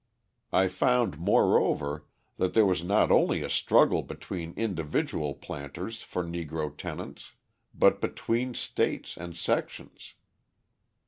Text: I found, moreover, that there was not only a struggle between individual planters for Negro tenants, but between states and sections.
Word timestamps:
I 0.51 0.67
found, 0.67 1.19
moreover, 1.19 2.07
that 2.37 2.55
there 2.55 2.65
was 2.65 2.83
not 2.83 3.11
only 3.11 3.43
a 3.43 3.51
struggle 3.51 4.01
between 4.01 4.55
individual 4.57 5.35
planters 5.35 6.01
for 6.01 6.23
Negro 6.23 6.75
tenants, 6.75 7.33
but 7.75 8.01
between 8.01 8.55
states 8.55 9.15
and 9.15 9.37
sections. 9.37 10.15